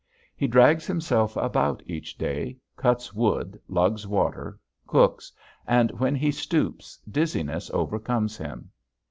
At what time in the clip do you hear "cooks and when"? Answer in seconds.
4.87-6.15